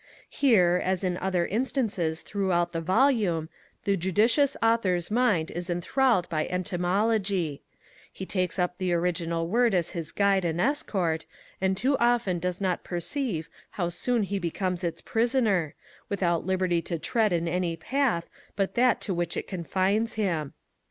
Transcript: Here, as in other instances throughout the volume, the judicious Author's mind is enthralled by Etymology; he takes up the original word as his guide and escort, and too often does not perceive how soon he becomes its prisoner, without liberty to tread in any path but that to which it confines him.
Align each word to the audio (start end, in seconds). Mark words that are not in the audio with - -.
Here, 0.31 0.81
as 0.83 1.03
in 1.03 1.15
other 1.17 1.45
instances 1.45 2.23
throughout 2.23 2.71
the 2.71 2.81
volume, 2.81 3.49
the 3.83 3.95
judicious 3.95 4.57
Author's 4.59 5.11
mind 5.11 5.51
is 5.51 5.69
enthralled 5.69 6.27
by 6.27 6.47
Etymology; 6.47 7.61
he 8.11 8.25
takes 8.25 8.57
up 8.57 8.79
the 8.79 8.93
original 8.93 9.47
word 9.47 9.75
as 9.75 9.91
his 9.91 10.11
guide 10.11 10.43
and 10.43 10.59
escort, 10.59 11.27
and 11.61 11.77
too 11.77 11.97
often 11.99 12.39
does 12.39 12.59
not 12.59 12.83
perceive 12.83 13.47
how 13.77 13.89
soon 13.89 14.23
he 14.23 14.39
becomes 14.39 14.83
its 14.83 15.01
prisoner, 15.01 15.75
without 16.09 16.47
liberty 16.47 16.81
to 16.81 16.97
tread 16.97 17.31
in 17.31 17.47
any 17.47 17.75
path 17.77 18.27
but 18.55 18.73
that 18.73 19.01
to 19.01 19.13
which 19.13 19.37
it 19.37 19.47
confines 19.47 20.13
him. 20.13 20.55